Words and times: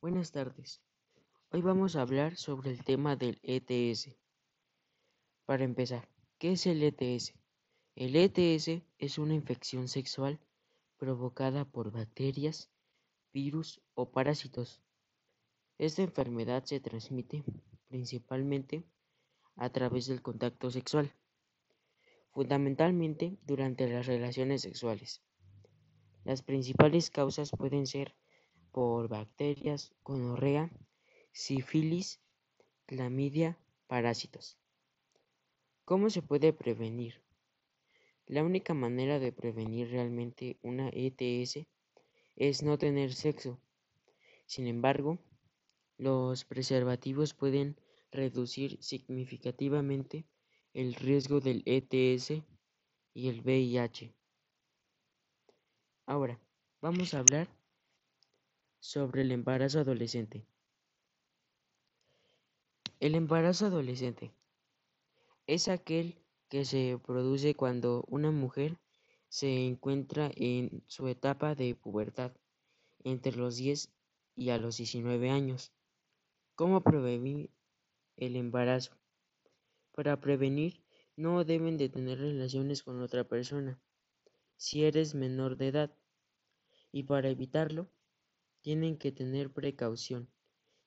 Buenas 0.00 0.32
tardes. 0.32 0.80
Hoy 1.50 1.60
vamos 1.60 1.94
a 1.94 2.02
hablar 2.02 2.36
sobre 2.36 2.70
el 2.70 2.84
tema 2.84 3.16
del 3.16 3.38
ETS. 3.42 4.16
Para 5.44 5.64
empezar, 5.64 6.08
¿qué 6.38 6.52
es 6.52 6.66
el 6.66 6.82
ETS? 6.82 7.34
El 7.96 8.16
ETS 8.16 8.82
es 8.98 9.18
una 9.18 9.34
infección 9.34 9.88
sexual 9.88 10.40
provocada 10.96 11.64
por 11.64 11.90
bacterias, 11.90 12.70
virus 13.32 13.80
o 13.94 14.10
parásitos. 14.10 14.80
Esta 15.78 16.02
enfermedad 16.02 16.64
se 16.64 16.80
transmite 16.80 17.44
principalmente 17.88 18.84
a 19.56 19.70
través 19.70 20.06
del 20.06 20.22
contacto 20.22 20.70
sexual, 20.70 21.14
fundamentalmente 22.30 23.38
durante 23.42 23.88
las 23.88 24.06
relaciones 24.06 24.62
sexuales. 24.62 25.22
Las 26.24 26.42
principales 26.42 27.10
causas 27.10 27.50
pueden 27.50 27.86
ser 27.86 28.14
por 28.72 29.08
bacterias, 29.08 29.92
gonorrea, 30.04 30.70
sífilis, 31.32 32.20
clamidia, 32.86 33.58
parásitos. 33.86 34.58
¿Cómo 35.84 36.10
se 36.10 36.22
puede 36.22 36.52
prevenir? 36.52 37.22
La 38.26 38.44
única 38.44 38.74
manera 38.74 39.18
de 39.18 39.32
prevenir 39.32 39.90
realmente 39.90 40.58
una 40.62 40.88
ETS 40.92 41.66
es 42.36 42.62
no 42.62 42.78
tener 42.78 43.12
sexo. 43.12 43.60
Sin 44.46 44.66
embargo, 44.66 45.18
los 45.98 46.44
preservativos 46.44 47.34
pueden 47.34 47.76
reducir 48.12 48.82
significativamente 48.82 50.26
el 50.72 50.94
riesgo 50.94 51.40
del 51.40 51.62
ETS 51.66 52.42
y 53.12 53.28
el 53.28 53.40
VIH. 53.40 54.14
Ahora, 56.06 56.40
vamos 56.80 57.14
a 57.14 57.18
hablar 57.18 57.59
sobre 58.80 59.22
el 59.22 59.30
embarazo 59.30 59.80
adolescente. 59.80 60.44
El 62.98 63.14
embarazo 63.14 63.66
adolescente 63.66 64.32
es 65.46 65.68
aquel 65.68 66.18
que 66.48 66.64
se 66.64 66.98
produce 67.06 67.54
cuando 67.54 68.04
una 68.08 68.30
mujer 68.30 68.78
se 69.28 69.66
encuentra 69.66 70.30
en 70.34 70.82
su 70.86 71.06
etapa 71.06 71.54
de 71.54 71.74
pubertad 71.74 72.32
entre 73.04 73.36
los 73.36 73.56
10 73.56 73.92
y 74.34 74.50
a 74.50 74.58
los 74.58 74.78
19 74.78 75.30
años. 75.30 75.72
¿Cómo 76.56 76.82
prevenir 76.82 77.50
el 78.16 78.36
embarazo? 78.36 78.98
Para 79.92 80.20
prevenir 80.20 80.82
no 81.16 81.44
deben 81.44 81.76
de 81.76 81.88
tener 81.88 82.18
relaciones 82.18 82.82
con 82.82 83.00
otra 83.02 83.24
persona 83.24 83.80
si 84.56 84.84
eres 84.84 85.14
menor 85.14 85.56
de 85.56 85.68
edad 85.68 85.96
y 86.92 87.04
para 87.04 87.28
evitarlo 87.28 87.88
tienen 88.60 88.96
que 88.96 89.12
tener 89.12 89.50
precaución. 89.50 90.28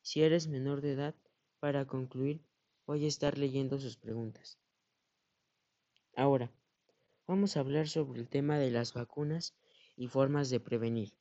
Si 0.02 0.22
eres 0.22 0.48
menor 0.48 0.82
de 0.82 0.94
edad, 0.94 1.16
para 1.60 1.86
concluir, 1.86 2.42
voy 2.86 3.06
a 3.06 3.08
estar 3.08 3.38
leyendo 3.38 3.80
sus 3.80 3.96
preguntas. 3.98 4.60
Ahora, 6.16 6.52
vamos 7.28 7.56
a 7.56 7.62
hablar 7.62 7.88
sobre 7.88 8.20
el 8.20 8.28
tema 8.28 8.60
de 8.60 8.70
las 8.70 8.94
vacunas 8.94 9.56
y 9.96 10.08
formas 10.08 10.50
de 10.50 10.60
prevenir. 10.60 11.14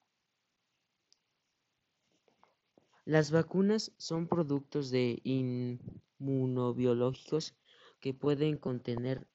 Las 3.05 3.31
vacunas 3.31 3.92
son 3.97 4.27
productos 4.28 4.91
de 4.91 5.20
inmunobiológicos 5.25 7.55
que 8.00 8.14
pueden 8.14 8.59
contener 8.59 9.27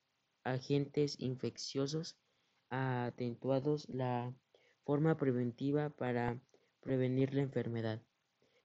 agentes 0.44 1.20
infecciosos 1.20 2.18
atenuados 2.70 3.90
la 3.90 4.34
forma 4.84 5.18
preventiva 5.18 5.90
para 5.90 6.40
prevenir 6.81 7.33
la 7.33 7.42
enfermedad 7.42 8.02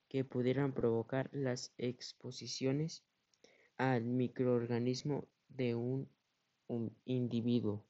que 0.08 0.24
pudieran 0.24 0.72
provocar 0.72 1.30
las 1.32 1.72
exposiciones 1.78 3.04
al 3.78 4.04
microorganismo 4.04 5.27
de 5.48 5.74
un 5.74 6.08
individuo. 7.04 7.84